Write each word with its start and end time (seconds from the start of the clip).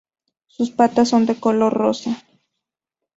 Sus 0.47 0.71
patas 0.71 1.09
son 1.09 1.27
de 1.27 1.39
color 1.39 1.73
rosa. 1.75 2.25